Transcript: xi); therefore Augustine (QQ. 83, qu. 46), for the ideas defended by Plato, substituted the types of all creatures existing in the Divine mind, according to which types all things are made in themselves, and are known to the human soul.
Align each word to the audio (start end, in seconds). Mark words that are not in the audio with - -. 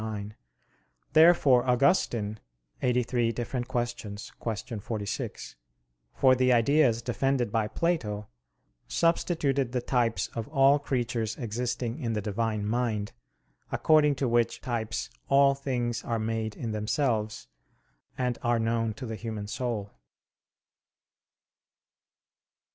xi); 0.15 0.31
therefore 1.13 1.63
Augustine 1.69 2.39
(QQ. 2.81 3.37
83, 3.37 4.21
qu. 4.39 4.79
46), 4.79 5.55
for 6.11 6.33
the 6.33 6.51
ideas 6.51 7.03
defended 7.03 7.51
by 7.51 7.67
Plato, 7.67 8.27
substituted 8.87 9.73
the 9.73 9.79
types 9.79 10.25
of 10.33 10.47
all 10.47 10.79
creatures 10.79 11.37
existing 11.37 11.99
in 11.99 12.13
the 12.13 12.21
Divine 12.23 12.65
mind, 12.65 13.11
according 13.71 14.15
to 14.15 14.27
which 14.27 14.59
types 14.59 15.11
all 15.29 15.53
things 15.53 16.03
are 16.03 16.17
made 16.17 16.55
in 16.55 16.71
themselves, 16.71 17.47
and 18.17 18.39
are 18.41 18.57
known 18.57 18.95
to 18.95 19.05
the 19.05 19.13
human 19.15 19.45
soul. 19.45 19.91